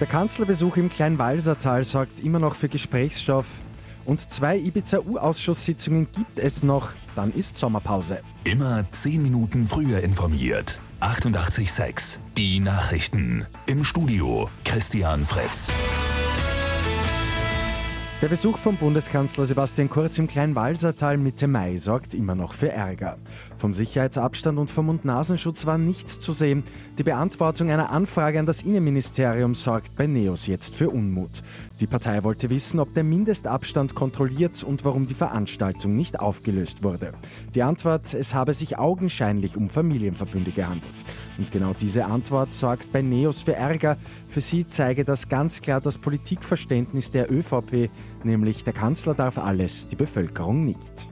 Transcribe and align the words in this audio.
Der 0.00 0.06
Kanzlerbesuch 0.06 0.78
im 0.78 0.88
Kleinwalsertal 0.88 1.84
sorgt 1.84 2.20
immer 2.20 2.38
noch 2.38 2.54
für 2.54 2.70
Gesprächsstoff. 2.70 3.46
Und 4.06 4.32
zwei 4.32 4.56
Ibiza-U-Ausschusssitzungen 4.56 6.08
gibt 6.10 6.38
es 6.38 6.62
noch. 6.62 6.88
Dann 7.14 7.32
ist 7.34 7.58
Sommerpause. 7.58 8.22
Immer 8.44 8.90
zehn 8.90 9.22
Minuten 9.22 9.66
früher 9.66 10.00
informiert. 10.00 10.80
88.6 11.00 12.18
Die 12.38 12.60
Nachrichten. 12.60 13.46
Im 13.66 13.84
Studio 13.84 14.48
Christian 14.64 15.26
Fritz. 15.26 15.70
Der 18.22 18.28
Besuch 18.28 18.58
von 18.58 18.76
Bundeskanzler 18.76 19.46
Sebastian 19.46 19.88
Kurz 19.88 20.18
im 20.18 20.26
Kleinwalsertal 20.26 21.16
Mitte 21.16 21.48
Mai 21.48 21.78
sorgt 21.78 22.12
immer 22.12 22.34
noch 22.34 22.52
für 22.52 22.70
Ärger. 22.70 23.16
Vom 23.56 23.72
Sicherheitsabstand 23.72 24.58
und 24.58 24.70
vom 24.70 24.86
Mund-Nasenschutz 24.86 25.64
war 25.64 25.78
nichts 25.78 26.20
zu 26.20 26.32
sehen. 26.32 26.62
Die 26.98 27.02
Beantwortung 27.02 27.70
einer 27.70 27.88
Anfrage 27.88 28.38
an 28.38 28.44
das 28.44 28.60
Innenministerium 28.60 29.54
sorgt 29.54 29.96
bei 29.96 30.06
Neos 30.06 30.46
jetzt 30.48 30.74
für 30.74 30.90
Unmut. 30.90 31.40
Die 31.80 31.86
Partei 31.86 32.22
wollte 32.22 32.50
wissen, 32.50 32.78
ob 32.78 32.92
der 32.92 33.04
Mindestabstand 33.04 33.94
kontrolliert 33.94 34.62
und 34.64 34.84
warum 34.84 35.06
die 35.06 35.14
Veranstaltung 35.14 35.96
nicht 35.96 36.20
aufgelöst 36.20 36.84
wurde. 36.84 37.14
Die 37.54 37.62
Antwort, 37.62 38.12
es 38.12 38.34
habe 38.34 38.52
sich 38.52 38.76
augenscheinlich 38.76 39.56
um 39.56 39.70
Familienverbünde 39.70 40.50
gehandelt. 40.50 41.06
Und 41.38 41.50
genau 41.50 41.72
diese 41.72 42.04
Antwort 42.04 42.52
sorgt 42.52 42.92
bei 42.92 43.00
Neos 43.00 43.40
für 43.40 43.54
Ärger. 43.54 43.96
Für 44.28 44.42
sie 44.42 44.66
zeige 44.66 45.06
das 45.06 45.30
ganz 45.30 45.62
klar 45.62 45.80
das 45.80 45.96
Politikverständnis 45.96 47.10
der 47.12 47.32
ÖVP, 47.32 47.88
nämlich 48.24 48.64
der 48.64 48.72
Kanzler 48.72 49.14
darf 49.14 49.38
alles, 49.38 49.88
die 49.88 49.96
Bevölkerung 49.96 50.64
nicht. 50.64 51.10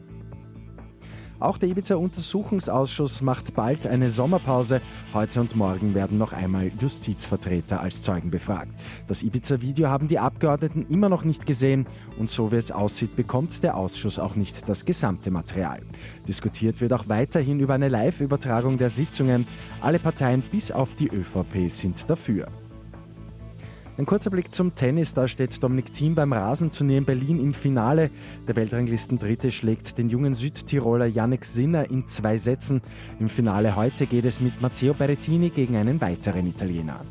Auch 1.40 1.56
der 1.56 1.68
Ibiza-Untersuchungsausschuss 1.68 3.22
macht 3.22 3.54
bald 3.54 3.86
eine 3.86 4.08
Sommerpause. 4.08 4.80
Heute 5.14 5.40
und 5.40 5.54
morgen 5.54 5.94
werden 5.94 6.18
noch 6.18 6.32
einmal 6.32 6.72
Justizvertreter 6.80 7.80
als 7.80 8.02
Zeugen 8.02 8.30
befragt. 8.30 8.72
Das 9.06 9.22
Ibiza-Video 9.22 9.88
haben 9.88 10.08
die 10.08 10.18
Abgeordneten 10.18 10.86
immer 10.88 11.08
noch 11.08 11.22
nicht 11.24 11.46
gesehen 11.46 11.86
und 12.18 12.28
so 12.28 12.50
wie 12.50 12.56
es 12.56 12.72
aussieht, 12.72 13.14
bekommt 13.14 13.62
der 13.62 13.76
Ausschuss 13.76 14.18
auch 14.18 14.34
nicht 14.34 14.68
das 14.68 14.84
gesamte 14.84 15.30
Material. 15.30 15.80
Diskutiert 16.26 16.80
wird 16.80 16.92
auch 16.92 17.08
weiterhin 17.08 17.60
über 17.60 17.74
eine 17.74 17.88
Live-Übertragung 17.88 18.76
der 18.76 18.90
Sitzungen. 18.90 19.46
Alle 19.80 20.00
Parteien 20.00 20.42
bis 20.42 20.72
auf 20.72 20.96
die 20.96 21.08
ÖVP 21.08 21.68
sind 21.70 22.10
dafür. 22.10 22.48
Ein 23.98 24.06
kurzer 24.06 24.30
Blick 24.30 24.54
zum 24.54 24.76
Tennis. 24.76 25.12
Da 25.12 25.26
steht 25.26 25.60
Dominik 25.60 25.92
Thiem 25.92 26.14
beim 26.14 26.32
Rasenturnier 26.32 26.98
in 26.98 27.04
Berlin 27.04 27.40
im 27.40 27.52
Finale. 27.52 28.10
Der 28.46 28.54
Weltranglisten-Dritte 28.54 29.50
schlägt 29.50 29.98
den 29.98 30.08
jungen 30.08 30.34
Südtiroler 30.34 31.06
Yannick 31.06 31.44
Sinner 31.44 31.90
in 31.90 32.06
zwei 32.06 32.36
Sätzen. 32.38 32.80
Im 33.18 33.28
Finale 33.28 33.74
heute 33.74 34.06
geht 34.06 34.24
es 34.24 34.40
mit 34.40 34.60
Matteo 34.60 34.94
Berrettini 34.94 35.50
gegen 35.50 35.74
einen 35.74 36.00
weiteren 36.00 36.46
Italiener. 36.46 37.04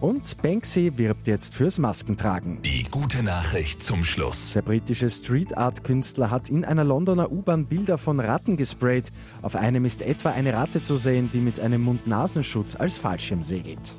Und 0.00 0.40
Banksy 0.42 0.92
wirbt 0.94 1.26
jetzt 1.26 1.56
fürs 1.56 1.80
Maskentragen. 1.80 2.62
Die 2.62 2.84
gute 2.84 3.24
Nachricht 3.24 3.82
zum 3.82 4.04
Schluss. 4.04 4.52
Der 4.52 4.62
britische 4.62 5.10
Street 5.10 5.56
Art 5.56 5.82
Künstler 5.82 6.30
hat 6.30 6.50
in 6.50 6.64
einer 6.64 6.84
Londoner 6.84 7.32
U-Bahn 7.32 7.66
Bilder 7.66 7.98
von 7.98 8.20
Ratten 8.20 8.56
gesprayt. 8.56 9.10
Auf 9.42 9.56
einem 9.56 9.84
ist 9.86 10.02
etwa 10.02 10.30
eine 10.30 10.52
Ratte 10.52 10.82
zu 10.82 10.94
sehen, 10.94 11.30
die 11.32 11.40
mit 11.40 11.58
einem 11.58 11.82
Mund-Nasenschutz 11.82 12.76
als 12.76 12.96
Fallschirm 12.98 13.42
segelt. 13.42 13.98